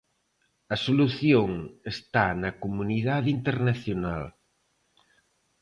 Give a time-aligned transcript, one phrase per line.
[0.73, 1.49] A solución
[1.93, 4.23] está na comunidade internacional.